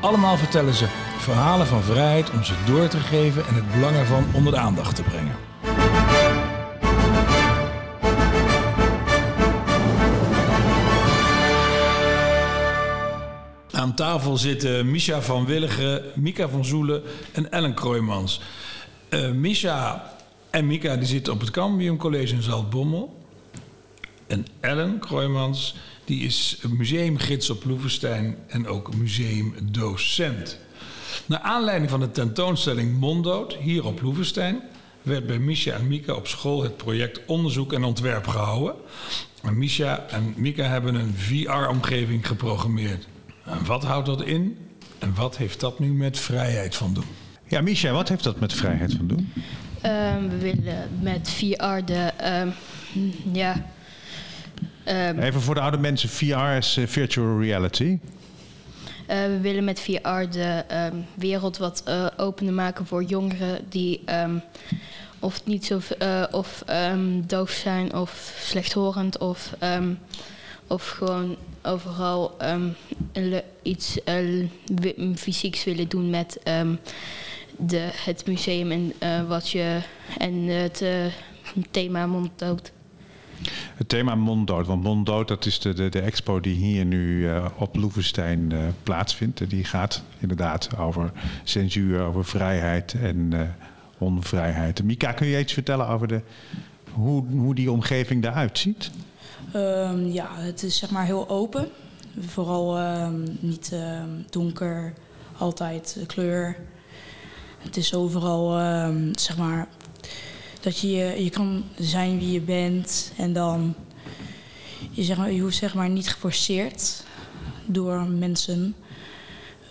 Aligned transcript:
Allemaal 0.00 0.36
vertellen 0.36 0.74
ze 0.74 0.86
verhalen 1.18 1.66
van 1.66 1.82
vrijheid 1.82 2.30
om 2.30 2.44
ze 2.44 2.54
door 2.66 2.88
te 2.88 2.98
geven 2.98 3.46
en 3.46 3.54
het 3.54 3.72
belang 3.72 3.96
ervan 3.96 4.24
onder 4.32 4.52
de 4.52 4.58
aandacht 4.58 4.96
te 4.96 5.02
brengen. 5.02 5.36
Aan 13.70 13.94
tafel 13.94 14.36
zitten 14.36 14.90
Misha 14.90 15.22
van 15.22 15.46
Willigen, 15.46 16.02
Mika 16.14 16.48
van 16.48 16.64
Zoelen 16.64 17.02
en 17.32 17.50
Ellen 17.50 17.74
Kroijmans. 17.74 18.40
Uh, 19.10 19.30
Misha 19.30 20.12
en 20.50 20.66
Mika 20.66 20.96
die 20.96 21.06
zitten 21.06 21.32
op 21.32 21.40
het 21.40 21.50
Cambium 21.50 21.96
College 21.96 22.34
in 22.34 22.42
Zaltbommel. 22.42 23.24
En 24.26 24.46
Ellen 24.60 24.98
Kroijmans 24.98 25.76
die 26.06 26.24
is 26.24 26.58
museumgids 26.68 27.50
op 27.50 27.64
Loevestein 27.64 28.36
en 28.46 28.66
ook 28.66 28.94
museumdocent. 28.96 30.58
Naar 31.26 31.40
aanleiding 31.40 31.90
van 31.90 32.00
de 32.00 32.10
tentoonstelling 32.10 32.98
Mondood 32.98 33.54
hier 33.54 33.84
op 33.84 34.02
Loevestein 34.02 34.60
werd 35.02 35.26
bij 35.26 35.38
Misha 35.38 35.72
en 35.72 35.88
Mika 35.88 36.14
op 36.14 36.26
school 36.26 36.62
het 36.62 36.76
project 36.76 37.20
onderzoek 37.26 37.72
en 37.72 37.84
ontwerp 37.84 38.26
gehouden. 38.26 38.74
En 39.42 39.58
Misha 39.58 40.06
en 40.08 40.34
Mika 40.36 40.64
hebben 40.64 40.94
een 40.94 41.14
VR-omgeving 41.16 42.26
geprogrammeerd. 42.26 43.06
En 43.44 43.64
wat 43.66 43.84
houdt 43.84 44.06
dat 44.06 44.22
in? 44.22 44.58
En 44.98 45.14
wat 45.14 45.36
heeft 45.36 45.60
dat 45.60 45.78
nu 45.78 45.92
met 45.92 46.18
vrijheid 46.18 46.76
van 46.76 46.94
doen? 46.94 47.04
Ja, 47.48 47.60
Misha, 47.60 47.92
wat 47.92 48.08
heeft 48.08 48.24
dat 48.24 48.40
met 48.40 48.52
vrijheid 48.52 48.94
van 48.94 49.06
doen? 49.06 49.32
Um, 49.84 50.28
we 50.28 50.38
willen 50.38 50.88
met 51.00 51.30
VR 51.30 51.84
de. 51.84 52.12
Um, 52.24 52.52
ja. 53.32 53.66
Um, 54.88 55.18
Even 55.18 55.40
voor 55.40 55.54
de 55.54 55.60
oude 55.60 55.78
mensen: 55.78 56.08
VR 56.08 56.56
is 56.56 56.76
uh, 56.76 56.86
virtual 56.86 57.40
reality. 57.40 57.84
Uh, 57.84 57.98
we 59.06 59.38
willen 59.40 59.64
met 59.64 59.80
VR 59.80 60.30
de 60.30 60.64
wereld 61.14 61.56
wat 61.56 61.82
uh, 61.88 62.06
opener 62.16 62.52
maken 62.52 62.86
voor 62.86 63.02
jongeren 63.02 63.64
die 63.68 64.04
of 65.18 65.44
niet 65.44 65.64
zo 65.64 65.80
of 66.30 66.64
doof 67.26 67.50
zijn 67.50 67.94
of 67.94 68.36
slechthorend 68.40 69.18
of, 69.18 69.54
of 70.66 70.88
gewoon 70.88 71.36
overal 71.62 72.36
iets 73.62 73.98
fysieks 75.14 75.64
willen 75.64 75.88
doen 75.88 76.10
met 76.10 76.40
de, 77.58 77.88
het 77.92 78.26
museum 78.26 78.70
en 78.98 79.26
wat 79.26 79.50
je 79.50 79.80
en 80.18 80.34
het 80.42 80.84
thema 81.70 82.06
monddood. 82.06 82.72
Het 83.74 83.88
thema 83.88 84.14
monddood, 84.14 84.66
want 84.66 84.82
monddood 84.82 85.28
dat 85.28 85.46
is 85.46 85.58
de, 85.58 85.74
de, 85.74 85.88
de 85.88 86.00
expo 86.00 86.40
die 86.40 86.54
hier 86.54 86.84
nu 86.84 87.18
uh, 87.18 87.46
op 87.56 87.76
Loevestein 87.76 88.52
plaatsvindt. 88.82 89.50
Die 89.50 89.64
gaat 89.64 90.02
inderdaad 90.18 90.76
over 90.78 91.12
censuur, 91.44 92.00
over 92.00 92.24
vrijheid 92.24 92.94
en 92.94 93.32
onvrijheid. 93.98 94.82
Mika, 94.82 95.12
kun 95.12 95.26
je 95.26 95.38
iets 95.38 95.52
vertellen 95.52 95.88
over 95.88 96.08
de, 96.08 96.20
hoe, 96.92 97.24
hoe 97.30 97.54
die 97.54 97.70
omgeving 97.70 98.24
eruit 98.24 98.58
ziet? 98.58 98.90
Um, 99.54 100.06
ja, 100.06 100.28
het 100.34 100.62
is 100.62 100.78
zeg 100.78 100.90
maar 100.90 101.04
heel 101.04 101.28
open. 101.28 101.68
Vooral 102.20 102.80
um, 102.80 103.24
niet 103.40 103.70
um, 103.72 104.24
donker, 104.30 104.92
altijd 105.38 106.04
kleur. 106.06 106.56
Het 107.58 107.76
is 107.76 107.94
overal, 107.94 108.50
zeg 109.12 109.36
maar, 109.36 109.68
dat 110.66 110.78
je, 110.78 111.22
je 111.24 111.30
kan 111.30 111.64
zijn 111.78 112.18
wie 112.18 112.32
je 112.32 112.40
bent 112.40 113.12
en 113.16 113.32
dan, 113.32 113.74
je, 114.90 115.02
zeg 115.02 115.16
maar, 115.16 115.32
je 115.32 115.40
hoeft 115.40 115.56
zeg 115.56 115.74
maar 115.74 115.88
niet 115.88 116.08
geforceerd 116.08 117.04
door 117.66 118.00
mensen. 118.00 118.74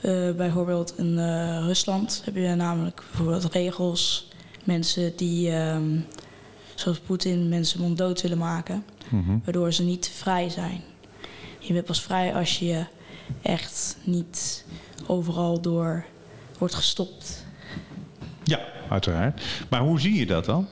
Uh, 0.03 0.31
bijvoorbeeld 0.31 0.97
in 0.97 1.17
uh, 1.17 1.57
Rusland 1.66 2.22
heb 2.25 2.35
je 2.35 2.56
namelijk 2.56 3.03
bijvoorbeeld 3.09 3.53
regels, 3.53 4.28
mensen 4.63 5.16
die, 5.16 5.50
uh, 5.50 5.78
zoals 6.75 7.00
Poetin, 7.00 7.50
mensen 7.50 7.81
monddood 7.81 8.22
willen 8.22 8.38
maken, 8.38 8.85
mm 9.09 9.23
-hmm. 9.25 9.41
waardoor 9.44 9.73
ze 9.73 9.83
niet 9.83 10.12
vrij 10.13 10.50
zijn. 10.50 10.81
Je 11.59 11.73
bent 11.73 11.85
pas 11.85 12.01
vrij 12.01 12.33
als 12.33 12.59
je 12.59 12.85
echt 13.41 13.97
niet 14.03 14.66
overal 15.06 15.62
door 15.62 16.06
wordt 16.57 16.75
gestopt. 16.75 17.45
Ja, 18.44 18.59
uiteraard. 18.89 19.41
Maar 19.69 19.81
hoe 19.81 20.00
zie 20.00 20.13
je 20.13 20.25
dat 20.25 20.45
dan? 20.45 20.67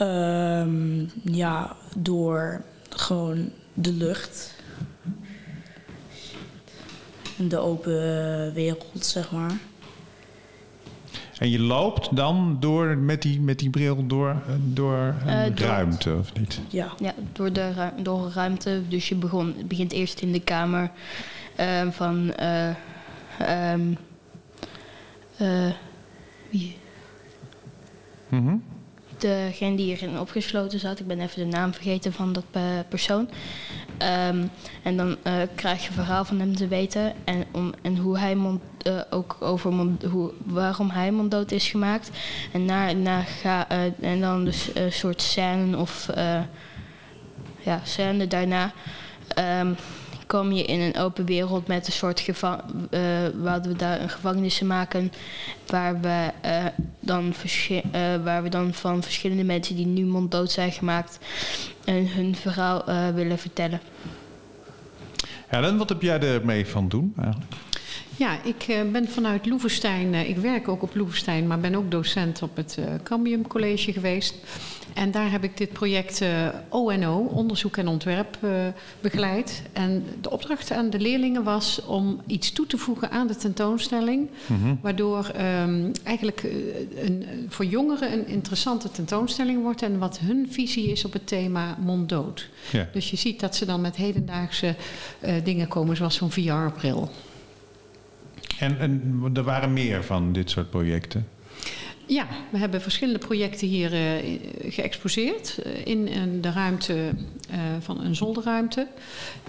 Um, 0.00 1.10
ja, 1.22 1.76
door 1.96 2.62
gewoon 2.90 3.50
de 3.74 3.92
lucht. 3.92 4.54
En 7.38 7.48
de 7.48 7.58
open 7.58 8.52
wereld, 8.52 9.06
zeg 9.06 9.32
maar. 9.32 9.52
En 11.38 11.50
je 11.50 11.60
loopt 11.60 12.16
dan 12.16 12.56
door, 12.60 12.98
met, 12.98 13.22
die, 13.22 13.40
met 13.40 13.58
die 13.58 13.70
bril 13.70 14.06
door, 14.06 14.42
door 14.64 15.14
een 15.26 15.52
uh, 15.52 15.56
ruimte, 15.56 16.14
of 16.18 16.34
niet? 16.38 16.60
Ja, 16.68 16.92
ja 16.98 17.14
door, 17.32 17.52
de, 17.52 17.90
door 18.02 18.24
een 18.24 18.32
ruimte. 18.32 18.82
Dus 18.88 19.08
je 19.08 19.14
begon, 19.14 19.54
begint 19.64 19.92
eerst 19.92 20.20
in 20.20 20.32
de 20.32 20.40
kamer 20.40 20.90
uh, 21.60 21.90
van... 21.90 22.32
Uh, 22.40 22.74
um, 23.72 23.96
wie? 26.50 26.76
Mm 28.28 28.62
Degene 29.18 29.76
die 29.76 29.96
erin 29.96 30.20
opgesloten 30.20 30.78
zat, 30.78 31.00
ik 31.00 31.06
ben 31.06 31.20
even 31.20 31.50
de 31.50 31.56
naam 31.56 31.72
vergeten 31.72 32.12
van 32.12 32.32
dat 32.32 32.44
persoon. 32.88 33.28
Um, 34.28 34.50
en 34.82 34.96
dan 34.96 35.08
uh, 35.08 35.32
krijg 35.54 35.82
je 35.82 35.88
een 35.88 35.94
verhaal 35.94 36.24
van 36.24 36.40
hem 36.40 36.56
te 36.56 36.68
weten 36.68 37.12
en, 37.24 37.44
om, 37.50 37.72
en 37.82 37.96
hoe 37.96 38.18
hij 38.18 38.36
uh, 38.36 39.00
ook 39.10 39.36
over 39.40 39.72
hoe, 40.10 40.32
waarom 40.44 40.90
hij 40.90 41.10
monddood 41.10 41.52
is 41.52 41.68
gemaakt. 41.68 42.10
En, 42.52 42.64
na, 42.64 42.92
na 42.92 43.20
ga, 43.22 43.68
en 44.00 44.20
dan 44.20 44.44
dus 44.44 44.70
een 44.74 44.92
soort 44.92 45.22
scène 45.22 45.76
of 45.76 46.08
ja, 47.58 47.80
scène 47.84 48.26
daarna. 48.26 48.72
Um, 49.60 49.76
kom 50.26 50.52
je 50.52 50.64
in 50.64 50.80
een 50.80 50.96
open 50.96 51.24
wereld 51.24 51.66
met 51.66 51.86
een 51.86 51.92
soort 51.92 52.20
gevangen. 52.20 52.64
Uh, 52.90 53.00
waar 53.42 53.62
we 53.62 53.76
daar 53.76 54.00
een 54.00 54.08
gevangenis 54.08 54.60
maken. 54.60 55.12
Waar 55.66 56.00
we, 56.00 56.30
uh, 56.44 56.64
dan 57.00 57.34
uh, 57.68 57.80
waar 58.24 58.42
we 58.42 58.48
dan 58.48 58.74
van 58.74 59.02
verschillende 59.02 59.44
mensen 59.44 59.76
die 59.76 59.86
nu 59.86 60.04
monddood 60.04 60.50
zijn 60.50 60.72
gemaakt. 60.72 61.18
en 61.84 62.08
hun 62.08 62.36
verhaal 62.36 62.84
willen 63.14 63.38
vertellen. 63.38 63.80
Helen, 65.46 65.76
wat 65.76 65.88
heb 65.88 66.02
jij 66.02 66.20
ermee 66.20 66.66
van 66.66 66.88
doen 66.88 67.12
eigenlijk? 67.16 67.54
Ja, 68.18 68.42
ik 68.42 68.68
uh, 68.68 68.90
ben 68.92 69.08
vanuit 69.08 69.46
Loevestein, 69.46 70.14
uh, 70.14 70.28
ik 70.28 70.36
werk 70.36 70.68
ook 70.68 70.82
op 70.82 70.94
Loevestein, 70.94 71.46
maar 71.46 71.60
ben 71.60 71.74
ook 71.74 71.90
docent 71.90 72.42
op 72.42 72.56
het 72.56 72.76
uh, 72.78 72.84
Cambium 73.02 73.46
College 73.46 73.92
geweest. 73.92 74.34
En 74.94 75.10
daar 75.10 75.30
heb 75.30 75.44
ik 75.44 75.56
dit 75.56 75.72
project 75.72 76.22
ONO, 76.68 77.18
Onderzoek 77.18 77.76
en 77.76 77.88
Ontwerp, 77.88 78.38
begeleid. 79.00 79.62
En 79.72 80.04
de 80.20 80.30
opdracht 80.30 80.72
aan 80.72 80.90
de 80.90 81.00
leerlingen 81.00 81.42
was 81.42 81.84
om 81.84 82.20
iets 82.26 82.52
toe 82.52 82.66
te 82.66 82.78
voegen 82.78 83.10
aan 83.10 83.26
de 83.26 83.36
tentoonstelling. 83.36 84.28
Mm 84.46 84.62
-hmm. 84.62 84.78
Waardoor 84.82 85.30
um, 85.60 85.90
eigenlijk 86.02 86.42
een, 86.94 87.26
voor 87.48 87.64
jongeren 87.64 88.12
een 88.12 88.26
interessante 88.26 88.90
tentoonstelling 88.90 89.62
wordt. 89.62 89.82
En 89.82 89.98
wat 89.98 90.18
hun 90.18 90.46
visie 90.50 90.90
is 90.90 91.04
op 91.04 91.12
het 91.12 91.26
thema 91.26 91.76
monddood. 91.80 92.48
Ja. 92.72 92.88
Dus 92.92 93.10
je 93.10 93.16
ziet 93.16 93.40
dat 93.40 93.56
ze 93.56 93.64
dan 93.64 93.80
met 93.80 93.96
hedendaagse 93.96 94.74
dingen 95.44 95.68
komen, 95.68 95.96
zoals 95.96 96.14
zo'n 96.14 96.30
VR-bril. 96.30 97.10
En, 98.58 98.78
en 98.78 99.30
er 99.34 99.42
waren 99.42 99.72
meer 99.72 100.04
van 100.04 100.32
dit 100.32 100.50
soort 100.50 100.70
projecten? 100.70 101.26
Ja, 102.08 102.26
we 102.50 102.58
hebben 102.58 102.80
verschillende 102.80 103.18
projecten 103.18 103.68
hier 103.68 103.92
uh, 103.92 104.38
geëxposeerd 104.72 105.58
uh, 105.66 105.86
in, 105.86 106.08
in, 106.08 106.40
de 106.40 106.50
ruimte 106.50 107.10
van 107.80 108.00
een 108.00 108.14
zolderruimte. 108.14 108.86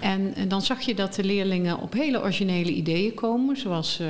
En, 0.00 0.34
en, 0.34 0.48
dan 0.48 0.62
zag 0.62 0.80
je 0.80 0.94
dat 0.94 1.14
de 1.14 1.24
leerlingen 1.24 1.78
op 1.78 1.92
hele 1.92 2.20
originele 2.20 2.70
ideeën 2.70 3.14
komen, 3.14 3.56
zoals 3.56 4.00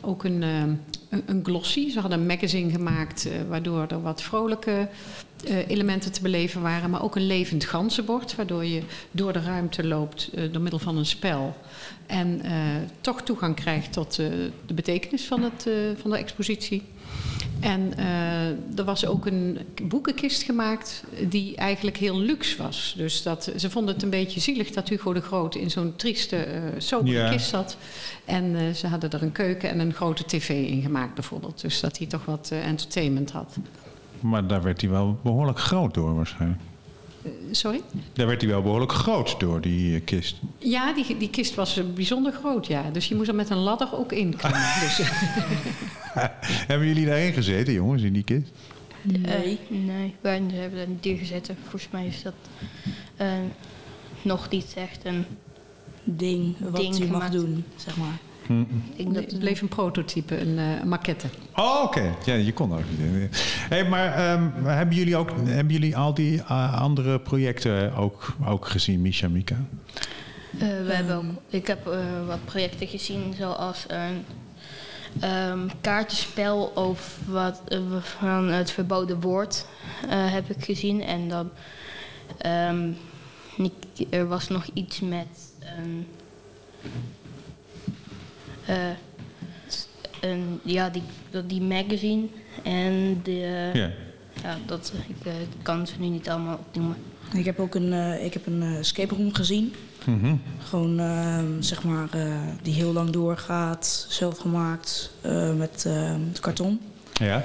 ook 0.00 0.24
een, 0.24 0.42
een, 0.42 0.80
een, 1.26 1.40
glossy. 1.42 1.90
Ze 1.90 2.00
hadden 2.00 2.20
een 2.20 2.26
magazine 2.26 2.70
gemaakt 2.70 3.28
waardoor 3.48 3.86
er 3.88 4.02
wat 4.02 4.22
vrolijke 4.22 4.88
elementen 5.66 6.12
te 6.12 6.22
beleven 6.22 6.62
waren, 6.62 6.90
maar 6.90 7.02
ook 7.02 7.16
een 7.16 7.26
levend 7.26 7.64
ganzenbord, 7.64 8.34
waardoor 8.34 8.64
je 8.64 8.82
door 9.10 9.32
de 9.32 9.40
ruimte 9.40 9.86
loopt 9.86 10.30
door 10.52 10.62
middel 10.62 10.78
van 10.78 10.96
een 10.96 11.06
spel. 11.06 11.56
En 12.06 12.42
toch 13.00 13.22
toegang 13.22 13.54
krijgt 13.54 13.92
tot 13.92 14.16
de 14.66 14.74
betekenis 14.74 15.24
van, 15.24 15.42
het, 15.42 15.68
van 16.00 16.10
de 16.10 16.18
expositie. 16.18 16.82
En 17.64 17.96
eh, 17.96 18.78
er 18.78 18.84
was 18.84 19.06
ook 19.06 19.26
een 19.26 19.58
boekenkist 19.82 20.42
gemaakt 20.42 21.04
die 21.28 21.56
eigenlijk 21.56 21.96
heel 21.96 22.18
luxe 22.20 22.62
was. 22.62 22.94
Dus 22.96 23.22
dat, 23.22 23.52
ze 23.56 23.70
vonden 23.70 23.94
het 23.94 24.02
een 24.02 24.10
beetje 24.10 24.40
zielig 24.40 24.70
dat 24.70 24.88
Hugo 24.88 25.12
de 25.12 25.20
Groot 25.20 25.54
in 25.54 25.70
zo'n 25.70 25.92
trieste, 25.96 26.36
eh 26.36 26.60
sobere 26.78 27.18
Ja. 27.18 27.30
kist 27.30 27.48
zat. 27.48 27.76
En 28.24 28.56
eh, 28.56 28.70
ze 28.74 28.86
hadden 28.86 29.10
er 29.10 29.22
een 29.22 29.32
keuken 29.32 29.70
en 29.70 29.78
een 29.80 29.92
grote 29.94 30.24
tv 30.26 30.48
in 30.48 30.82
gemaakt 30.82 31.14
bijvoorbeeld. 31.14 31.60
Dus 31.60 31.80
dat 31.80 31.98
hij 31.98 32.06
toch 32.06 32.24
wat 32.24 32.48
eh, 32.52 32.66
entertainment 32.66 33.30
had. 33.30 33.56
Maar 34.20 34.46
daar 34.46 34.62
werd 34.62 34.80
hij 34.80 34.90
wel 34.90 35.18
behoorlijk 35.22 35.58
groot 35.58 35.94
door 35.94 36.14
waarschijnlijk. 36.14 36.60
Eh, 37.24 37.30
sorry? 37.50 37.80
Daar 38.12 38.26
werd 38.26 38.40
hij 38.40 38.50
wel 38.50 38.62
behoorlijk 38.62 38.92
groot 38.92 39.40
door, 39.40 39.60
die 39.60 39.94
eh, 39.94 40.04
kist. 40.04 40.36
Ja, 40.58 40.92
die, 40.92 41.16
die 41.16 41.30
kist 41.30 41.54
was 41.54 41.76
eh, 41.78 41.84
bijzonder 41.94 42.32
groot, 42.32 42.66
ja. 42.66 42.82
Dus 42.92 43.08
je 43.08 43.14
moest 43.14 43.28
er 43.28 43.34
met 43.34 43.50
een 43.50 43.56
ladder 43.58 43.88
ook 43.98 44.12
in 44.12 44.36
klimmen. 44.36 44.72
dus, 44.80 44.98
eh, 45.00 45.08
Hebben 46.70 46.86
jullie 46.88 47.06
daarin 47.06 47.32
gezeten, 47.32 47.72
jongens, 47.72 48.02
in 48.02 48.12
die 48.12 48.24
kist? 48.24 48.50
Nee. 49.02 49.58
Eh, 49.70 49.76
nee, 49.78 50.14
wij 50.20 50.42
hebben 50.52 50.80
er 50.80 50.88
niet 50.88 51.06
in 51.06 51.16
gezeten. 51.16 51.56
Volgens 51.60 51.88
mij 51.90 52.06
is 52.06 52.22
dat 52.22 52.34
eh, 53.16 53.28
nog 54.22 54.50
niet 54.50 54.74
echt 54.76 55.04
een... 55.04 55.24
Ding 56.04 56.54
wat 56.58 56.76
Ding 56.80 56.96
je 56.96 57.04
mag 57.04 57.12
gemaakt. 57.12 57.32
doen, 57.32 57.64
zeg 57.76 57.96
maar. 57.96 58.18
Ik 58.96 58.96
denk 58.96 59.14
dat 59.14 59.24
het 59.30 59.38
bleef 59.38 59.60
een 59.60 59.68
prototype, 59.68 60.40
een 60.40 60.58
eh, 60.58 60.82
maquette. 60.82 61.26
Oh, 61.54 61.82
oké. 61.84 62.14
Ja, 62.24 62.34
je 62.34 62.52
kon 62.52 62.72
ook 62.72 62.82
niet. 62.98 63.54
Hey, 63.68 63.88
maar 63.88 64.14
ehm, 64.14 64.64
hebben 64.64 64.96
jullie 64.96 65.16
ook 65.16 65.30
hebben 65.44 65.72
jullie 65.72 65.96
al 65.96 66.14
die 66.14 66.42
andere 66.42 67.20
projecten 67.20 67.94
ook, 67.94 68.36
ook 68.46 68.66
gezien, 68.68 69.02
Misha 69.02 69.28
Mika? 69.28 69.56
Eh, 70.58 70.68
we 70.86 70.92
hebben 70.92 71.16
ook, 71.16 71.24
ik 71.48 71.66
heb 71.66 71.86
eh, 71.86 72.26
wat 72.26 72.44
projecten 72.44 72.86
gezien, 72.86 73.34
zoals 73.38 73.84
een 73.88 74.24
ehm, 75.20 75.68
kaartenspel 75.80 76.76
over 76.76 77.32
wat, 77.32 77.60
eh, 77.68 77.78
van 78.00 78.48
het 78.48 78.70
verboden 78.70 79.20
woord 79.20 79.66
eh, 80.08 80.32
heb 80.32 80.50
ik 80.50 80.64
gezien. 80.64 81.02
En 81.02 81.28
dan 81.28 81.50
ehm, 82.38 82.90
er 84.10 84.28
was 84.28 84.48
nog 84.48 84.66
iets 84.74 85.00
met 85.00 85.52
een, 85.60 86.06
eh, 88.66 88.90
een 90.20 90.60
ja, 90.62 90.90
die, 90.90 91.02
die 91.46 91.62
magazine 91.62 92.26
en 92.62 93.20
de, 93.22 93.70
Ja. 93.72 93.90
ja, 94.42 94.58
dat, 94.66 94.92
ik 95.08 95.32
kan 95.62 95.86
ze 95.86 95.94
nu 95.98 96.06
niet 96.06 96.28
allemaal 96.28 96.56
opnoemen. 96.56 96.96
Ik 97.34 97.44
heb 97.44 97.60
ook 97.60 97.74
een, 97.74 97.92
eh, 97.92 98.24
ik 98.24 98.32
heb 98.32 98.46
een 98.46 98.62
eh, 98.62 98.78
escape 98.78 99.14
room 99.14 99.34
gezien. 99.34 99.74
Mhm. 100.04 100.34
Gewoon, 100.58 100.98
ehm, 100.98 101.60
zeg 101.60 101.84
maar, 101.84 102.08
eh, 102.10 102.22
die 102.62 102.74
heel 102.74 102.92
lang 102.92 103.10
doorgaat, 103.10 104.06
zelf 104.08 104.38
gemaakt, 104.38 105.10
eh, 105.20 105.52
met 105.52 105.88
karton. 106.40 106.80
Ja. 107.12 107.44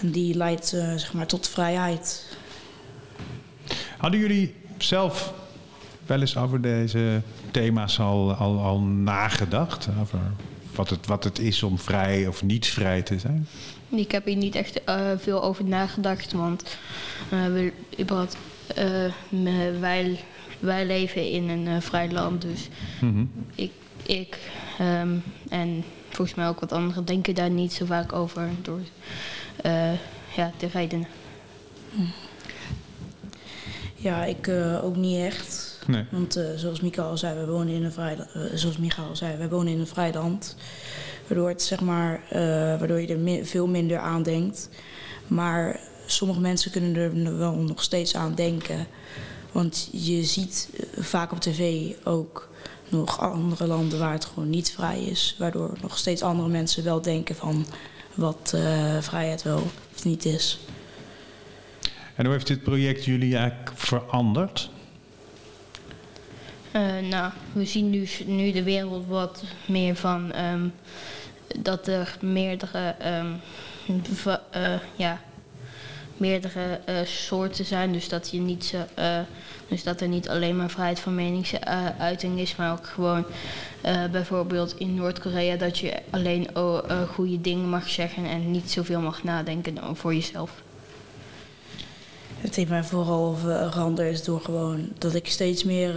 En 0.00 0.10
die 0.10 0.34
leidt, 0.34 0.66
zeg 0.68 1.12
maar, 1.12 1.26
tot 1.26 1.48
vrijheid. 1.48 2.36
Hadden 3.98 4.20
jullie 4.20 4.54
zelf 4.78 5.32
wel 6.06 6.20
eens 6.20 6.36
over 6.36 6.60
deze 6.60 7.22
thema's 7.50 8.00
al, 8.00 8.32
al, 8.32 8.58
al 8.58 8.80
nagedacht? 8.80 9.88
Over 10.00 10.18
wat 10.74 10.90
het, 10.90 11.06
wat 11.06 11.24
het 11.24 11.38
is 11.38 11.62
om 11.62 11.78
vrij 11.78 12.26
of 12.26 12.42
niet 12.42 12.66
vrij 12.66 13.02
te 13.02 13.18
zijn? 13.18 13.46
Ik 13.88 14.12
heb 14.12 14.24
hier 14.24 14.36
niet 14.36 14.54
echt 14.54 14.84
eh, 14.84 15.10
veel 15.16 15.42
over 15.42 15.64
nagedacht, 15.64 16.32
want 16.32 16.76
eh, 17.30 17.46
we, 17.46 17.72
wij, 19.80 20.18
wij 20.60 20.86
leven 20.86 21.30
in 21.30 21.48
een 21.48 21.66
eh, 21.66 21.80
vrij 21.80 22.10
land, 22.10 22.42
dus 22.42 22.68
Mhm. 23.00 23.24
ik, 23.54 23.70
ik 24.02 24.38
ehm, 24.78 25.16
en 25.48 25.84
volgens 26.08 26.36
mij 26.36 26.48
ook 26.48 26.60
wat 26.60 26.72
anderen 26.72 27.04
denken 27.04 27.34
daar 27.34 27.50
niet 27.50 27.72
zo 27.72 27.84
vaak 27.84 28.12
over 28.12 28.48
door 28.62 28.80
eh, 29.62 29.92
ja, 30.36 30.52
de 30.58 30.66
redenen. 30.72 31.06
Ja, 33.94 34.24
ik 34.24 34.46
eh, 34.46 34.84
ook 34.84 34.96
niet 34.96 35.18
echt. 35.18 35.78
Nee. 35.86 36.04
Want 36.10 36.36
eh, 36.36 36.44
zoals 36.56 36.80
Mika 36.80 37.02
al 37.02 37.18
zei, 37.18 37.38
we 37.38 37.46
wonen 37.52 37.74
in 37.74 37.84
een 37.84 37.92
vrij, 37.92 38.16
eh, 38.34 38.42
zoals 38.54 38.76
Micha 38.78 39.02
al 39.02 39.16
zei, 39.16 39.36
we 39.36 39.48
wonen 39.48 39.72
in 39.72 39.80
een 39.80 39.86
vrij 39.86 40.12
land. 40.12 40.56
Waardoor, 41.26 41.48
het, 41.48 41.62
zeg 41.62 41.80
maar, 41.80 42.20
eh, 42.30 42.40
waardoor 42.78 43.00
je 43.00 43.06
er 43.06 43.18
mi- 43.18 43.44
veel 43.44 43.66
minder 43.66 43.98
aan 43.98 44.22
denkt. 44.22 44.68
Maar 45.26 45.80
sommige 46.06 46.40
mensen 46.40 46.70
kunnen 46.70 46.96
er 46.96 47.38
wel 47.38 47.54
nog 47.54 47.82
steeds 47.82 48.16
aan 48.16 48.34
denken. 48.34 48.86
Want 49.52 49.88
je 49.92 50.24
ziet 50.24 50.70
eh, 50.76 51.02
vaak 51.02 51.32
op 51.32 51.40
tv 51.40 51.90
ook 52.04 52.48
nog 52.88 53.20
andere 53.20 53.66
landen 53.66 53.98
waar 53.98 54.12
het 54.12 54.24
gewoon 54.24 54.50
niet 54.50 54.72
vrij 54.72 55.02
is. 55.02 55.36
Waardoor 55.38 55.76
nog 55.80 55.98
steeds 55.98 56.22
andere 56.22 56.48
mensen 56.48 56.84
wel 56.84 57.02
denken 57.02 57.34
van 57.34 57.66
wat 58.14 58.52
eh, 58.54 58.98
vrijheid 59.00 59.42
wel 59.42 59.62
of 59.94 60.04
niet 60.04 60.24
is. 60.24 60.58
En 62.14 62.24
hoe 62.24 62.34
heeft 62.34 62.46
dit 62.46 62.62
project 62.62 63.04
jullie 63.04 63.36
eigenlijk 63.36 63.70
veranderd? 63.74 64.70
Eh, 66.70 66.98
nou, 67.10 67.32
we 67.52 67.64
zien 67.64 67.90
nu, 67.90 68.08
nu 68.26 68.52
de 68.52 68.62
wereld 68.62 69.06
wat 69.06 69.44
meer 69.66 69.96
van 69.96 70.32
ehm, 70.32 70.68
dat 71.58 71.86
er 71.86 72.16
meerdere, 72.20 72.94
ehm, 72.98 73.32
eh, 74.50 74.74
ja, 74.96 75.20
meerdere 76.16 76.80
eh, 76.84 76.94
soorten 77.04 77.64
zijn. 77.64 77.92
Dus 77.92 78.08
dat, 78.08 78.30
je 78.30 78.40
niet 78.40 78.64
zo, 78.64 78.76
eh, 78.94 79.18
dus 79.68 79.82
dat 79.82 80.00
er 80.00 80.08
niet 80.08 80.28
alleen 80.28 80.56
maar 80.56 80.70
vrijheid 80.70 81.00
van 81.00 81.14
meningsuiting 81.14 82.38
is, 82.38 82.56
maar 82.56 82.72
ook 82.72 82.86
gewoon 82.86 83.24
eh, 83.80 84.04
bijvoorbeeld 84.10 84.78
in 84.78 84.94
Noord-Korea 84.94 85.56
dat 85.56 85.78
je 85.78 85.92
alleen 86.10 86.56
oh, 86.56 87.02
goede 87.12 87.40
dingen 87.40 87.68
mag 87.68 87.88
zeggen 87.88 88.24
en 88.24 88.50
niet 88.50 88.70
zoveel 88.70 89.00
mag 89.00 89.22
nadenken 89.22 89.96
voor 89.96 90.14
jezelf. 90.14 90.62
Het 92.38 92.56
heeft 92.56 92.70
mij 92.70 92.84
vooral 92.84 93.34
veranderd 93.34 94.24
door 94.24 94.40
gewoon 94.40 94.88
dat 94.98 95.14
ik 95.14 95.26
steeds 95.26 95.64
meer 95.64 95.94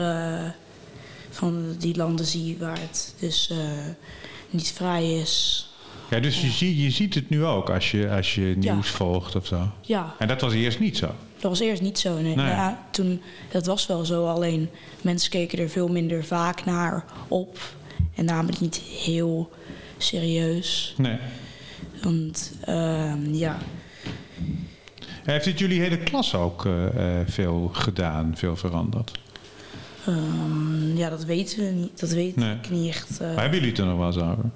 van 1.29 1.75
die 1.79 1.95
landen 1.95 2.25
zie 2.25 2.57
waar 2.57 2.79
het 2.79 3.13
dus 3.19 3.51
niet 4.49 4.71
vrij 4.71 5.13
is. 5.13 5.67
Ja, 6.09 6.19
dus 6.19 6.41
Je, 6.41 6.47
zie, 6.49 6.83
je 6.83 6.89
ziet 6.89 7.13
het 7.15 7.29
nu 7.29 7.45
ook 7.45 7.69
als 7.69 7.91
je, 7.91 8.09
als 8.09 8.35
je 8.35 8.53
nieuws 8.57 8.89
volgt 8.89 9.35
of 9.35 9.45
zo. 9.47 9.67
Ja, 9.81 10.15
En 10.19 10.27
dat 10.27 10.41
was 10.41 10.53
eerst 10.53 10.79
niet 10.79 10.97
zo. 10.97 11.05
dat 11.39 11.49
was 11.51 11.59
eerst 11.59 11.81
niet 11.81 11.99
zo. 11.99 12.13
Nee. 12.21 12.35
Nee. 12.35 12.45
Ja, 12.45 12.87
toen, 12.91 13.21
dat 13.51 13.65
was 13.65 13.87
wel 13.87 14.05
zo, 14.05 14.25
alleen 14.27 14.69
mensen 15.01 15.29
keken 15.29 15.59
er 15.59 15.69
veel 15.69 15.87
minder 15.87 16.23
vaak 16.25 16.65
naar 16.65 17.05
op 17.27 17.59
en 18.15 18.25
namen 18.25 18.51
het 18.51 18.61
niet 18.61 18.75
heel 18.77 19.51
serieus. 19.97 20.93
Nee. 20.97 21.17
Want 22.01 22.53
ehm, 22.63 23.33
ja, 23.33 23.57
Heeft 25.23 25.45
het 25.45 25.59
jullie 25.59 25.79
hele 25.81 25.97
klas 25.97 26.35
ook 26.35 26.65
eh, 26.65 27.19
eh, 27.21 27.27
veel 27.27 27.69
gedaan, 27.73 28.31
veel 28.35 28.55
veranderd? 28.55 29.11
ehm, 30.05 30.97
ja, 30.97 31.09
dat 31.09 31.23
weten 31.25 31.57
we 31.65 31.71
niet. 31.71 31.99
Dat 31.99 32.09
weet 32.09 32.35
Nee. 32.35 32.55
ik 32.55 32.69
niet 32.69 32.87
echt. 32.87 33.19
eh. 33.19 33.27
Maar 33.27 33.41
hebben 33.41 33.53
jullie 33.59 33.69
het 33.69 33.79
er 33.79 33.85
nog 33.85 33.97
wel 33.97 34.07
eens 34.07 34.17
over? 34.17 34.49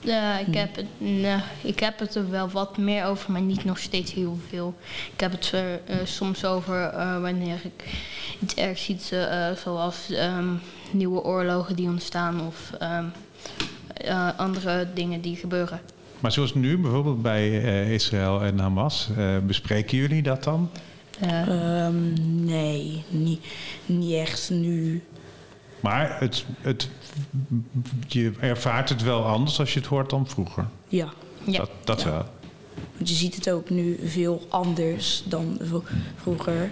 Ja, 0.00 0.38
ik 0.38 0.54
heb, 0.54 0.76
het, 0.76 0.86
nou, 0.98 1.40
ik 1.62 1.80
heb 1.80 1.98
het 1.98 2.14
er 2.14 2.30
wel 2.30 2.48
wat 2.48 2.76
meer 2.78 3.04
over, 3.04 3.32
maar 3.32 3.40
niet 3.40 3.64
nog 3.64 3.78
steeds 3.78 4.12
heel 4.12 4.38
veel. 4.48 4.74
Ik 5.12 5.20
heb 5.20 5.32
het 5.32 5.52
er 5.52 5.80
eh, 5.86 5.96
soms 6.04 6.44
over 6.44 6.82
eh, 6.82 7.20
wanneer 7.20 7.60
ik 7.62 7.84
iets 8.38 8.54
ergs 8.54 8.84
zie, 8.84 8.98
eh, 9.18 9.50
zoals 9.64 10.10
ehm, 10.10 10.48
nieuwe 10.90 11.22
oorlogen 11.22 11.76
die 11.76 11.88
ontstaan 11.88 12.46
of 12.46 12.70
ehm, 12.78 13.04
eh, 13.94 14.28
andere 14.36 14.86
dingen 14.94 15.20
die 15.20 15.36
gebeuren. 15.36 15.80
Maar 16.20 16.32
zoals 16.32 16.54
nu 16.54 16.78
bijvoorbeeld 16.78 17.22
bij 17.22 17.62
eh, 17.62 17.92
Israël 17.92 18.42
en 18.42 18.58
Hamas, 18.58 19.08
eh, 19.16 19.38
bespreken 19.46 19.98
jullie 19.98 20.22
dat 20.22 20.44
dan? 20.44 20.70
Eh, 21.20 21.48
Ehm, 21.48 21.94
nee, 22.44 23.04
niet, 23.08 23.40
niet 23.86 24.12
echt 24.12 24.50
nu. 24.50 25.02
Maar 25.80 26.16
het, 26.20 26.44
het, 26.60 26.88
je 28.08 28.32
ervaart 28.40 28.88
het 28.88 29.02
wel 29.02 29.24
anders 29.24 29.58
als 29.60 29.72
je 29.74 29.78
het 29.80 29.88
hoort 29.88 30.10
dan 30.10 30.26
vroeger. 30.28 30.66
Ja, 30.88 31.08
ja. 31.44 31.58
Dat, 31.58 31.70
dat 31.84 32.00
Ja. 32.02 32.10
wel. 32.10 32.26
want 32.96 33.08
je 33.08 33.14
ziet 33.14 33.34
het 33.34 33.50
ook 33.50 33.70
nu 33.70 33.98
veel 34.04 34.46
anders 34.48 35.22
dan 35.26 35.58
vro- 35.62 35.84
vroeger. 36.16 36.70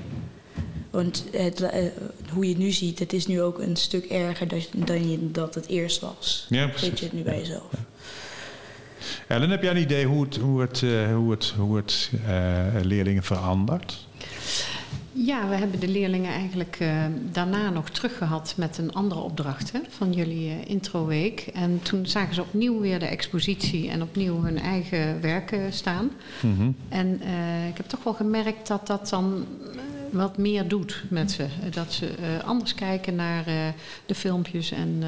Want 0.90 1.24
het, 1.32 1.60
eh, 1.60 1.84
hoe 2.32 2.44
je 2.44 2.50
het 2.50 2.58
nu 2.58 2.70
ziet, 2.70 2.98
het 2.98 3.12
is 3.12 3.26
nu 3.26 3.42
ook 3.42 3.58
een 3.58 3.76
stuk 3.76 4.04
erger 4.04 4.48
dan, 4.76 5.10
je, 5.10 5.30
dat 5.30 5.54
het 5.54 5.66
eerst 5.66 6.00
was. 6.00 6.46
Ja, 6.48 6.62
Weet 6.64 6.70
precies. 6.74 6.98
je 6.98 7.04
het 7.04 7.14
nu 7.14 7.22
bij 7.22 7.38
jezelf? 7.38 7.70
Ellen, 9.26 9.50
heb 9.50 9.62
jij 9.62 9.70
een 9.70 9.76
idee 9.80 10.06
hoe 10.06 10.24
het, 10.24 10.36
hoe 10.36 10.60
het, 10.60 10.82
eh, 10.82 11.14
hoe 11.14 11.30
het, 11.30 11.52
hoe 11.56 11.76
het 11.76 12.10
eh, 12.26 12.64
leerlingen 12.82 13.22
verandert? 13.22 14.06
Ja, 15.26 15.48
we 15.48 15.54
hebben 15.54 15.80
de 15.80 15.88
leerlingen 15.88 16.32
eigenlijk 16.32 16.76
eh, 16.80 17.04
daarna 17.32 17.70
nog 17.70 17.90
teruggehad 17.90 18.54
met 18.56 18.78
een 18.78 18.92
andere 18.92 19.20
opdracht 19.20 19.72
hè, 19.72 19.80
van 19.88 20.12
jullie 20.12 20.50
eh, 20.50 20.70
introweek. 20.70 21.40
En 21.40 21.80
toen 21.82 22.06
zagen 22.06 22.34
ze 22.34 22.40
opnieuw 22.40 22.80
weer 22.80 22.98
de 22.98 23.06
expositie 23.06 23.90
en 23.90 24.02
opnieuw 24.02 24.42
hun 24.42 24.58
eigen 24.58 25.20
werken 25.20 25.72
staan. 25.72 26.10
Mhm. 26.40 26.70
En 26.88 27.20
eh, 27.20 27.68
ik 27.68 27.76
heb 27.76 27.86
toch 27.86 28.04
wel 28.04 28.14
gemerkt 28.14 28.68
dat 28.68 28.86
dat 28.86 29.08
dan 29.08 29.46
wat 30.10 30.38
meer 30.38 30.68
doet 30.68 31.04
met 31.08 31.30
ze. 31.30 31.46
Dat 31.70 31.92
ze 31.92 32.10
anders 32.44 32.74
kijken 32.74 33.14
naar 33.14 33.44
de 34.06 34.14
filmpjes 34.14 34.70
en 34.70 35.02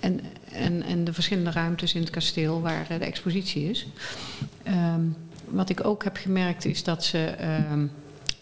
en, 0.00 0.20
en, 0.52 0.82
en 0.82 1.04
de 1.04 1.12
verschillende 1.12 1.50
ruimtes 1.50 1.94
in 1.94 2.00
het 2.00 2.10
kasteel 2.10 2.60
waar 2.60 2.86
de 2.88 3.04
expositie 3.04 3.70
is. 3.70 3.86
Ehm, 4.62 5.00
wat 5.44 5.70
ik 5.70 5.84
ook 5.84 6.04
heb 6.04 6.16
gemerkt 6.16 6.64
is 6.64 6.84
dat 6.84 7.04
ze 7.04 7.24
ehm, 7.24 7.86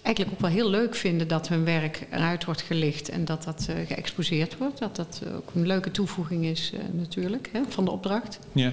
eigenlijk 0.07 0.35
ook 0.37 0.41
wel 0.41 0.51
heel 0.51 0.71
leuk 0.71 0.95
vinden 0.95 1.29
dat 1.29 1.49
hun 1.49 1.65
werk 1.65 2.07
eruit 2.11 2.45
wordt 2.45 2.63
gelicht 2.63 3.09
en 3.09 3.25
dat 3.25 3.45
dat 3.45 3.67
eh, 3.69 3.87
geëxposeerd 3.87 4.59
wordt. 4.59 4.79
Dat 4.79 4.97
dat 4.97 5.23
ook 5.35 5.51
een 5.55 5.67
leuke 5.67 5.91
toevoeging 5.91 6.45
is 6.45 6.73
eh, 6.75 6.81
natuurlijk 6.93 7.49
hè, 7.53 7.61
van 7.69 7.85
de 7.85 7.91
opdracht. 7.91 8.39
Ja. 8.53 8.73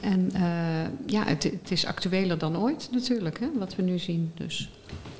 En 0.00 0.30
eh, 0.32 0.42
ja, 1.06 1.24
het, 1.24 1.42
het 1.42 1.70
is 1.70 1.86
actueler 1.86 2.38
dan 2.38 2.58
ooit 2.58 2.88
natuurlijk, 2.92 3.40
hè, 3.40 3.46
wat 3.58 3.76
we 3.76 3.82
nu 3.82 3.98
zien. 3.98 4.32
Dus 4.34 4.70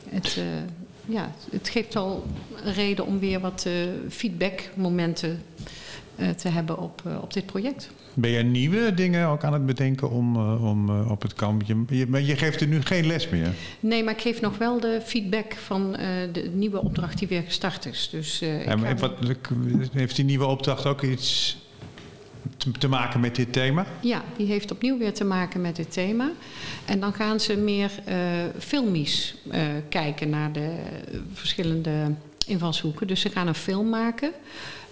het, 0.08 0.36
eh, 0.36 1.14
ja, 1.14 1.32
het 1.50 1.68
geeft 1.68 1.96
al 1.96 2.26
reden 2.64 3.06
om 3.06 3.18
weer 3.18 3.40
wat 3.40 3.64
eh, 3.66 3.72
feedbackmomenten 4.08 5.30
eh, 5.30 5.64
te 6.36 6.48
hebben 6.48 6.78
op, 6.78 7.02
eh, 7.04 7.22
op 7.22 7.32
dit 7.32 7.46
project. 7.46 7.90
Ben 8.14 8.30
je 8.30 8.42
nieuwe 8.42 8.94
dingen 8.94 9.28
ook 9.28 9.44
aan 9.44 9.52
het 9.52 9.66
bedenken 9.66 10.10
om, 10.10 10.36
eh, 10.36 10.64
om 10.64 10.88
eh, 10.88 11.10
op 11.10 11.22
het 11.22 11.34
kamp? 11.34 11.62
Je, 11.62 12.06
maar 12.08 12.20
je 12.20 12.36
geeft 12.36 12.60
er 12.60 12.66
nu 12.66 12.82
geen 12.82 13.06
les 13.06 13.28
meer. 13.28 13.48
Nee, 13.80 14.04
maar 14.04 14.14
ik 14.14 14.20
geef 14.20 14.40
nog 14.40 14.58
wel 14.58 14.80
de 14.80 15.00
feedback 15.04 15.54
van 15.54 15.96
eh, 15.96 16.06
de 16.32 16.50
nieuwe 16.54 16.82
opdracht 16.82 17.18
die 17.18 17.28
weer 17.28 17.42
gestart 17.42 17.86
is. 17.86 18.08
Dus, 18.10 18.40
eh, 18.40 18.94
wat, 18.98 19.12
heeft 19.92 20.16
die 20.16 20.24
nieuwe 20.24 20.46
opdracht 20.46 20.86
ook 20.86 21.02
iets 21.02 21.56
te, 22.78 22.88
maken 22.88 23.20
met 23.20 23.36
dit 23.36 23.52
thema? 23.52 23.86
Ja, 24.00 24.22
die 24.36 24.46
heeft 24.46 24.70
opnieuw 24.70 24.98
weer 24.98 25.12
te 25.12 25.24
maken 25.24 25.60
met 25.60 25.76
dit 25.76 25.92
thema. 25.92 26.30
En 26.84 27.00
dan 27.00 27.12
gaan 27.12 27.40
ze 27.40 27.56
meer 27.56 27.90
eh 28.04 28.16
filmisch 28.58 29.34
eh, 29.50 29.62
kijken 29.88 30.30
naar 30.30 30.52
de 30.52 30.70
verschillende 31.32 32.14
invalshoeken. 32.46 33.06
Dus 33.06 33.20
ze 33.20 33.30
gaan 33.30 33.46
een 33.46 33.54
film 33.54 33.88
maken. 33.88 34.32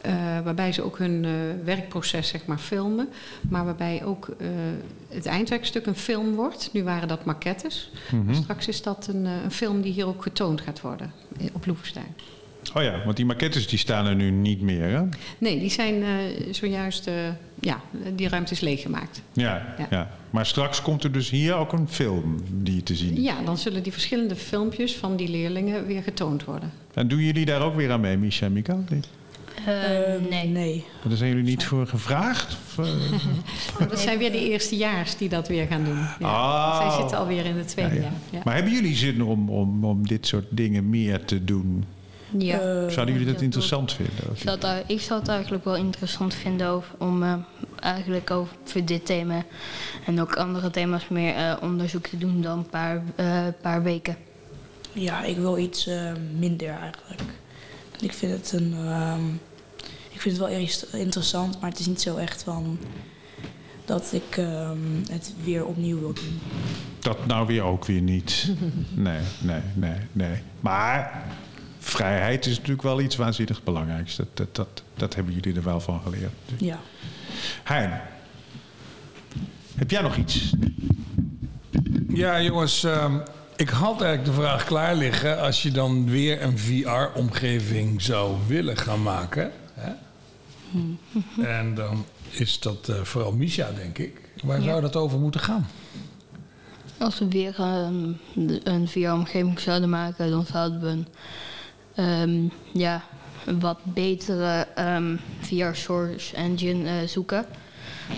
Eh, 0.01 0.15
waarbij 0.45 0.73
ze 0.73 0.83
ook 0.83 0.99
hun 0.99 1.25
eh, 1.25 1.31
werkproces 1.65 2.29
zeg 2.29 2.47
maar, 2.47 2.59
filmen. 2.59 3.09
Maar 3.49 3.65
waarbij 3.65 4.05
ook 4.05 4.29
eh, 4.39 4.49
het 5.09 5.27
eindwerkstuk 5.27 5.87
een 5.87 5.97
film 5.97 6.35
wordt. 6.35 6.71
Nu 6.73 6.85
waren 6.85 7.09
dat 7.09 7.25
maquettes. 7.25 7.91
Mhm. 8.11 8.35
Straks 8.35 8.69
is 8.69 8.83
dat 8.83 9.07
een, 9.07 9.25
een 9.25 9.51
film 9.51 9.81
die 9.81 9.93
hier 9.93 10.07
ook 10.07 10.23
getoond 10.23 10.61
gaat 10.61 10.81
worden 10.81 11.13
op 11.53 11.67
Loevestein. 11.67 12.15
Oh 12.75 12.83
ja, 12.83 13.03
want 13.05 13.17
die 13.17 13.27
maquettes 13.27 13.69
die 13.69 13.79
staan 13.79 14.07
er 14.07 14.15
nu 14.15 14.31
niet 14.31 14.61
meer. 14.61 14.91
Hè? 14.91 15.03
Nee, 15.39 15.59
die 15.59 15.71
zijn 15.71 16.05
zojuist, 16.51 17.11
ja, 17.61 17.81
die 18.15 18.29
ruimte 18.29 18.53
is 18.53 18.61
leeggemaakt. 18.61 19.23
Ja, 19.33 19.75
ja. 19.79 19.87
Ja. 19.91 20.11
Maar 20.31 20.47
straks 20.47 20.83
komt 20.83 21.05
er 21.05 21.13
dus 21.13 21.31
hier 21.31 21.55
ook 21.55 21.73
een 21.73 21.89
film 21.89 22.41
die 22.53 22.83
te 22.83 22.95
zien 22.95 23.17
is. 23.17 23.23
Ja, 23.23 23.43
dan 23.45 23.59
zullen 23.59 23.83
die 23.83 23.93
verschillende 23.93 24.37
filmpjes 24.37 24.97
van 24.97 25.17
die 25.17 25.29
leerlingen 25.29 25.87
weer 25.87 26.03
getoond 26.03 26.45
worden. 26.45 26.73
En 26.95 27.09
doen 27.09 27.19
jullie 27.19 27.45
daar 27.45 27.63
ook 27.63 27.75
weer 27.75 27.91
aan 27.91 28.01
mee, 28.01 28.17
Micha 28.17 28.47
en 28.47 28.53
Mika? 28.53 28.79
Eh, 29.67 30.15
Ehm, 30.15 30.29
nee. 30.29 30.47
nee. 30.49 30.85
Daar 31.09 31.17
zijn 31.17 31.31
jullie 31.31 31.45
niet 31.45 31.65
voor 31.65 31.87
gevraagd? 31.87 32.57
Of, 32.79 32.79
eh? 32.87 32.93
Dat 33.89 33.99
zijn 34.01 34.19
weer 34.19 34.33
de 34.33 34.49
eerstejaars 34.51 35.17
die 35.17 35.29
dat 35.29 35.49
weer 35.49 35.67
gaan 35.67 35.85
doen. 35.85 35.99
Ja. 36.19 36.29
Oh. 36.29 36.77
Zij 36.89 37.01
zitten 37.01 37.19
alweer 37.19 37.45
in 37.45 37.57
het 37.57 37.69
tweede 37.69 37.95
Ja, 37.95 38.01
ja. 38.01 38.03
jaar. 38.07 38.13
Ja. 38.31 38.41
Maar 38.45 38.55
hebben 38.55 38.73
jullie 38.73 38.95
zin 38.97 39.23
om, 39.23 39.51
om, 39.51 39.85
om 39.85 40.07
dit 40.07 40.27
soort 40.27 40.45
dingen 40.49 40.91
meer 40.91 41.25
te 41.25 41.45
doen? 41.45 41.85
Ja. 42.39 42.89
Zouden 42.89 43.15
jullie 43.17 43.33
dat 43.33 43.43
interessant 43.43 43.93
vinden? 43.93 44.15
Ik 44.15 44.39
zou, 44.41 44.55
het, 44.55 44.65
eigenlijk- 44.65 45.01
ik 45.01 45.07
zou 45.07 45.21
het 45.21 45.29
eigenlijk 45.29 45.65
wel 45.65 45.77
interessant 45.77 46.35
vinden 46.35 46.69
over, 46.69 46.95
om 46.99 47.23
eh, 47.23 47.35
eigenlijk 47.81 48.31
over 48.31 48.57
dit 48.85 49.07
thema 49.07 49.45
en 50.07 50.21
ook 50.21 50.37
andere 50.37 50.71
thema's 50.71 51.09
meer 51.09 51.35
eh, 51.35 51.57
onderzoek 51.63 52.07
te 52.07 52.19
doen 52.19 52.41
dan 52.43 52.59
een 52.59 52.67
paar, 52.67 53.03
eh, 53.17 53.41
paar 53.63 53.83
weken. 53.83 54.17
Ja, 54.93 55.25
ik 55.25 55.37
wil 55.37 55.59
iets 55.59 55.87
eh, 55.87 56.13
minder 56.39 56.69
eigenlijk. 56.69 57.23
Ik 58.01 58.13
vind 58.13 58.33
het 58.33 58.53
een. 58.53 58.75
ehm, 58.85 59.21
ik 60.17 60.23
vind 60.23 60.37
het 60.37 60.47
wel 60.49 60.59
erg 60.59 60.93
interessant, 60.93 61.61
maar 61.61 61.71
het 61.71 61.79
is 61.79 61.87
niet 61.87 62.01
zo 62.01 62.17
echt 62.17 62.43
van 62.43 62.79
dat 63.85 64.13
ik 64.13 64.37
ehm, 64.37 64.79
het 65.11 65.33
weer 65.45 65.65
opnieuw 65.65 65.99
wil 65.99 66.13
doen. 66.13 66.41
Dat 66.99 67.27
nou 67.27 67.47
weer 67.47 67.63
ook 67.63 67.85
weer 67.85 68.01
niet. 68.01 68.49
Nee, 68.95 69.21
nee, 69.41 69.61
nee, 69.75 69.97
nee. 70.13 70.37
Maar 70.61 71.25
vrijheid 71.79 72.47
is 72.47 72.55
natuurlijk 72.55 72.83
wel 72.83 73.01
iets 73.01 73.17
waanzinnig 73.17 73.63
belangrijks. 73.63 74.17
Dat, 74.17 74.37
dat, 74.37 74.55
dat, 74.55 74.83
dat 74.95 75.15
hebben 75.15 75.35
jullie 75.35 75.55
er 75.55 75.63
wel 75.63 75.81
van 75.81 76.01
geleerd. 76.01 76.33
Ja. 76.59 76.79
Hein, 77.65 78.01
heb 79.75 79.91
jij 79.91 80.03
nog 80.03 80.17
iets? 80.17 80.53
Ja, 82.09 82.43
jongens, 82.43 82.85
ehm, 82.85 83.19
ik 83.57 83.69
had 83.69 84.01
eigenlijk 84.03 84.25
de 84.25 84.43
vraag 84.43 84.65
klaar 84.65 84.95
liggen. 84.95 85.41
Als 85.41 85.63
je 85.63 85.71
dan 85.71 86.11
weer 86.11 86.43
een 86.43 86.59
VR-omgeving 86.59 88.03
zou 88.03 88.37
willen 88.47 88.77
gaan 88.77 89.03
maken. 89.03 89.53
Hè? 90.71 91.47
En 91.47 91.75
dan 91.75 92.05
is 92.31 92.61
dat 92.61 92.89
eh, 92.89 93.03
vooral 93.03 93.33
Misha, 93.33 93.71
denk 93.73 93.99
ik. 93.99 94.21
Waar 94.43 94.63
zou 94.63 94.81
dat 94.81 94.97
over 94.97 95.19
moeten 95.19 95.41
gaan? 95.41 95.67
Als 96.99 97.19
we 97.19 97.29
weer 97.29 97.55
ehm, 97.59 98.13
een 98.65 98.89
VR-omgeving 98.89 99.61
zouden 99.61 99.89
maken, 99.89 100.31
dan 100.31 100.47
zouden 100.47 100.81
we 100.81 100.89
een, 100.89 101.07
ehm, 101.95 102.49
ja, 102.73 103.03
wat 103.61 103.79
betere 103.83 104.67
ehm, 104.75 105.17
VR-source 105.41 106.37
engine 106.37 106.89
eh, 106.89 107.09
zoeken. 107.09 107.47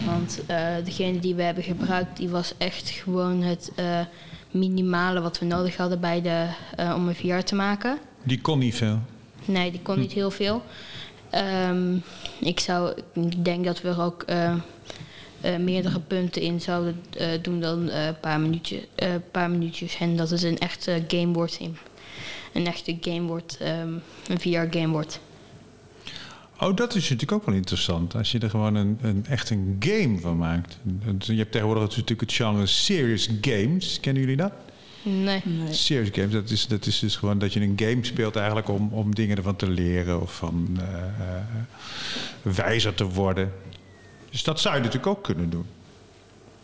Want 0.07 0.41
eh, 0.47 0.75
degene 0.85 1.19
die 1.19 1.35
we 1.35 1.43
hebben 1.43 1.65
gebruikt, 1.65 2.17
die 2.17 2.29
was 2.29 2.55
echt 2.59 2.91
gewoon 2.91 3.43
het 3.43 3.73
eh, 3.77 4.01
minimale 4.51 5.21
wat 5.21 5.39
we 5.39 5.47
nodig 5.47 5.77
hadden 5.77 6.01
bij 6.01 6.23
de, 6.23 6.47
eh, 6.77 6.93
om 6.97 7.09
een 7.09 7.15
VR 7.15 7.39
te 7.39 7.55
maken. 7.55 7.99
Die 8.23 8.41
kon 8.41 8.59
niet 8.59 8.75
veel. 8.75 8.99
Nee, 9.45 9.71
die 9.71 9.81
kon 9.83 9.99
niet 9.99 10.13
heel 10.13 10.31
veel. 10.31 10.63
Ehm, 11.31 11.97
ik, 12.41 12.61
zou, 12.61 12.93
ik 13.13 13.45
denk 13.45 13.65
dat 13.65 13.81
we 13.81 13.89
er 13.89 14.03
ook 14.03 14.23
eh, 14.23 14.53
eh, 15.41 15.57
meerdere 15.59 16.01
punten 16.01 16.43
in 16.43 16.61
zouden 16.61 17.03
eh, 17.17 17.29
doen 17.43 17.61
dan 17.61 17.91
een 17.91 18.21
paar, 18.21 18.41
minuutjes, 18.41 18.83
paar 19.31 19.51
minuutjes. 19.51 19.99
En 19.99 20.17
dat 20.17 20.31
het 20.31 20.43
een 20.43 20.59
echte 20.59 21.05
game. 21.09 21.49
In, 21.59 21.77
een 22.53 22.67
echte 22.67 22.97
game 23.01 23.43
ehm, 23.59 23.93
een 24.29 24.41
VR-game. 24.41 25.05
Oh, 26.61 26.77
dat 26.77 26.95
is 26.95 27.03
natuurlijk 27.03 27.33
ook 27.33 27.47
wel 27.47 27.55
interessant. 27.55 28.15
Als 28.15 28.33
je 28.33 28.39
er 28.39 28.51
gewoon 28.51 28.75
een, 28.75 28.99
een, 29.03 29.27
echt 29.29 29.51
een 29.51 29.77
game 29.81 30.19
van 30.19 30.37
maakt. 30.37 30.79
Je 31.19 31.35
hebt 31.35 31.53
tegenwoordig 31.53 31.83
natuurlijk 31.83 32.21
het 32.21 32.33
genre 32.33 32.67
serious 32.67 33.31
games. 33.41 34.01
Kennen 34.01 34.23
jullie 34.23 34.37
dat? 34.37 34.53
Nee. 35.09 35.43
Nee. 35.45 35.73
Serious 35.73 36.09
games, 36.13 36.33
dat 36.33 36.51
is, 36.51 36.67
dat 36.67 36.87
is 36.87 36.99
dus 36.99 37.17
gewoon 37.17 37.39
dat 37.39 37.53
je 37.53 37.61
een 37.61 37.73
game 37.77 38.05
speelt 38.05 38.37
eigenlijk 38.37 38.69
om, 38.69 38.89
om 38.93 39.15
dingen 39.15 39.37
ervan 39.37 39.57
te 39.57 39.71
leren 39.71 40.21
of 40.21 40.35
van 40.35 40.79
eh, 40.81 41.05
eh, 41.05 41.45
wijzer 42.43 42.95
te 42.95 43.05
worden. 43.05 43.53
Dus 44.31 44.43
dat 44.43 44.61
zou 44.61 44.75
je 44.75 44.81
natuurlijk 44.81 45.07
ook 45.07 45.25
kunnen 45.25 45.51
doen. 45.51 45.67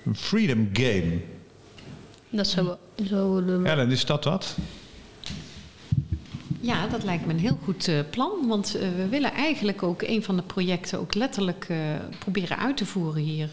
Een 0.05 0.17
freedom 0.17 0.69
game. 0.73 1.21
Dat 2.31 2.47
zou 2.47 2.67
wel. 2.67 2.79
De, 3.45 3.61
Ellen, 3.65 3.91
is 3.91 4.05
dat 4.05 4.25
wat? 4.25 4.57
Ja, 6.65 6.87
dat 6.87 7.05
lijkt 7.05 7.27
me 7.27 7.33
een 7.33 7.39
heel 7.39 7.59
goed 7.65 7.89
eh, 7.89 7.99
plan. 8.11 8.47
Want 8.47 8.75
eh, 8.75 8.89
we 8.97 9.09
willen 9.09 9.33
eigenlijk 9.33 9.83
ook 9.83 10.03
een 10.03 10.23
van 10.23 10.37
de 10.37 10.43
projecten 10.43 10.99
ook 10.99 11.15
letterlijk 11.15 11.67
eh, 11.69 11.79
proberen 12.19 12.59
uit 12.59 12.77
te 12.77 12.87
voeren 12.87 13.23
hier 13.23 13.51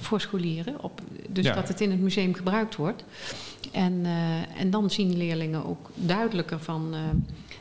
voor 0.00 0.20
scholieren. 0.20 0.82
Op, 0.82 1.00
dus 1.28 1.44
Ja. 1.44 1.54
dat 1.54 1.68
het 1.68 1.80
in 1.80 1.90
het 1.90 2.00
museum 2.00 2.34
gebruikt 2.34 2.76
wordt. 2.76 3.04
En, 3.72 4.06
en 4.56 4.70
dan 4.70 4.90
zien 4.90 5.16
leerlingen 5.16 5.66
ook 5.66 5.90
duidelijker 5.94 6.60
van 6.60 6.94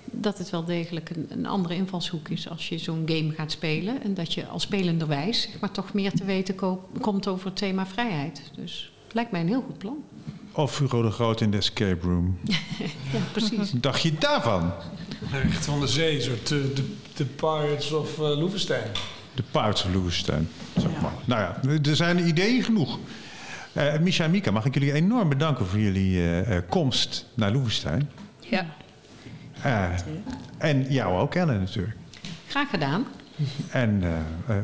dat 0.05 0.37
het 0.37 0.49
wel 0.49 0.63
degelijk 0.65 1.09
een, 1.09 1.25
een 1.29 1.45
andere 1.45 1.75
invalshoek 1.75 2.29
is 2.29 2.49
als 2.49 2.69
je 2.69 2.77
zo'n 2.77 3.03
game 3.05 3.31
gaat 3.31 3.51
spelen. 3.51 4.03
En 4.03 4.13
dat 4.13 4.33
je 4.33 4.45
als 4.47 4.61
spelenderwijs 4.63 5.41
zeg 5.41 5.59
maar, 5.59 5.71
toch 5.71 5.93
meer 5.93 6.11
te 6.11 6.23
weten 6.25 6.55
ko- 6.55 6.87
komt 7.01 7.27
over 7.27 7.45
het 7.45 7.55
thema 7.55 7.85
vrijheid. 7.87 8.41
Dus 8.55 8.91
het 9.03 9.13
lijkt 9.13 9.31
mij 9.31 9.41
een 9.41 9.47
heel 9.47 9.61
goed 9.67 9.77
plan. 9.77 9.97
Of 10.51 10.79
Hugo 10.79 11.01
de 11.01 11.11
Groot 11.11 11.41
in 11.41 11.51
de 11.51 11.57
escape 11.57 11.97
room. 12.01 12.39
Ja, 13.13 13.19
precies. 13.31 13.57
Wat 13.57 13.81
dacht 13.81 14.01
je 14.01 14.13
daarvan? 14.13 14.73
Recht 15.31 15.65
van 15.65 15.79
de 15.79 15.87
zee, 15.87 16.21
soort 16.21 16.47
de, 16.47 16.73
de, 16.73 16.95
de 17.15 17.25
Pirates 17.25 17.91
of 17.91 18.11
uh, 18.17 18.19
Loevestein. 18.19 18.87
De 19.33 19.43
Pirates 19.51 19.83
of 19.85 19.93
Loevestein. 19.93 20.49
Zeg 20.77 20.91
maar. 21.01 21.11
Nou 21.25 21.41
ja, 21.41 21.59
er 21.89 21.95
zijn 21.95 22.27
ideeën 22.27 22.63
genoeg. 22.63 22.99
Eh 23.73 23.97
Misha 23.99 24.23
en 24.23 24.31
Mika, 24.31 24.51
mag 24.51 24.65
ik 24.65 24.73
jullie 24.73 24.93
enorm 24.93 25.29
bedanken 25.29 25.65
voor 25.65 25.79
jullie 25.79 26.17
eh, 26.17 26.57
eh, 26.57 26.63
komst 26.69 27.25
naar 27.33 27.51
Loevestein. 27.51 28.09
ja. 28.39 28.65
Eh, 29.61 29.89
en 30.57 30.85
jou 30.89 31.19
ook, 31.19 31.35
Ellen, 31.35 31.59
natuurlijk. 31.59 31.95
Graag 32.47 32.69
gedaan. 32.69 33.05
En 33.71 34.03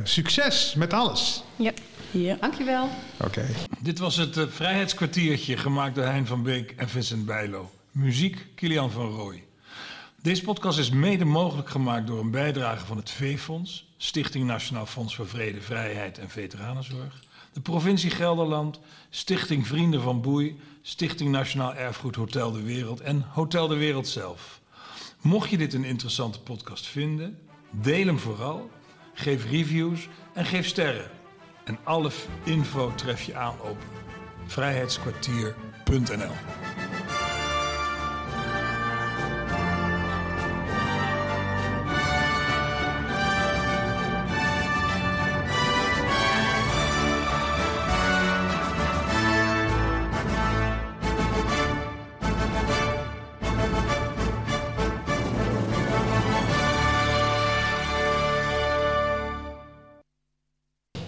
succes 0.04 0.74
met 0.78 0.94
alles. 0.94 1.44
ja. 1.56 1.72
Ja. 2.12 2.38
Dankjewel. 2.40 2.90
Oké. 3.24 3.46
Dit 3.80 4.00
was 4.00 4.16
het 4.16 4.38
eh, 4.38 4.48
Vrijheidskwartiertje, 4.48 5.58
gemaakt 5.58 5.96
door 5.96 6.04
Hein 6.04 6.26
van 6.26 6.44
Beek 6.44 6.72
en 6.72 6.90
Vincent 6.90 7.26
Bijlo. 7.26 7.72
Muziek, 7.92 8.46
Kilian 8.56 8.92
van 8.92 9.10
Rooij. 9.10 9.44
Deze 10.22 10.44
podcast 10.44 10.80
is 10.80 10.90
mede 10.90 11.26
mogelijk 11.26 11.70
gemaakt 11.70 12.08
door 12.08 12.20
een 12.20 12.32
bijdrage 12.32 12.86
van 12.86 12.98
het 12.98 13.12
V-Fonds, 13.12 13.88
Stichting 13.98 14.46
Nationaal 14.46 14.86
Fonds 14.86 15.16
voor 15.16 15.28
Vrede, 15.28 15.62
Vrijheid 15.62 16.18
en 16.18 16.30
Veteranenzorg, 16.30 17.24
de 17.54 17.62
provincie 17.62 18.10
Gelderland, 18.10 18.80
Stichting 19.10 19.68
Vrienden 19.68 20.02
van 20.02 20.22
Boei, 20.22 20.60
Stichting 20.82 21.32
Nationaal 21.32 21.76
Erfgoed 21.76 22.16
Hotel 22.16 22.52
de 22.52 22.62
Wereld 22.62 23.00
en 23.00 23.26
Hotel 23.30 23.68
de 23.68 23.76
Wereld 23.76 24.08
zelf. 24.08 24.62
Mocht 25.22 25.50
je 25.50 25.58
dit 25.58 25.74
een 25.74 25.84
interessante 25.84 26.40
podcast 26.40 26.88
vinden, 26.88 27.40
deel 27.72 28.06
hem 28.06 28.20
vooral 28.20 28.70
geef 29.14 29.50
reviews 29.50 30.08
en 30.34 30.46
geef 30.46 30.68
sterren. 30.68 31.17
En 31.68 31.78
alle 31.84 32.12
info 32.44 32.92
tref 32.96 33.22
je 33.24 33.36
aan 33.36 33.62
op 33.62 33.78
vrijheidskwartier.nl. 34.46 36.32